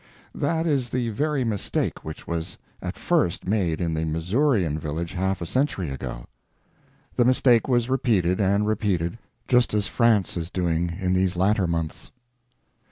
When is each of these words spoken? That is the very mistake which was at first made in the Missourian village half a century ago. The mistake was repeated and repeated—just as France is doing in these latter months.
That 0.33 0.65
is 0.65 0.89
the 0.89 1.09
very 1.09 1.43
mistake 1.43 2.03
which 2.03 2.25
was 2.25 2.57
at 2.81 2.97
first 2.97 3.45
made 3.47 3.79
in 3.79 3.93
the 3.93 4.03
Missourian 4.03 4.79
village 4.79 5.13
half 5.13 5.41
a 5.41 5.45
century 5.45 5.91
ago. 5.91 6.25
The 7.17 7.23
mistake 7.23 7.67
was 7.67 7.87
repeated 7.87 8.41
and 8.41 8.65
repeated—just 8.65 9.75
as 9.75 9.85
France 9.85 10.37
is 10.37 10.49
doing 10.49 10.97
in 10.99 11.13
these 11.13 11.35
latter 11.37 11.67
months. 11.67 12.09